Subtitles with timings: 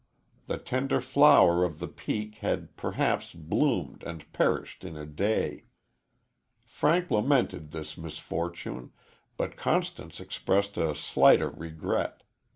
[0.47, 5.65] The tender flower of the peak had perhaps bloomed and perished in a day.
[6.65, 8.93] Frank lamented this misfortune,
[9.37, 12.23] but Constance expressed a slighter regret.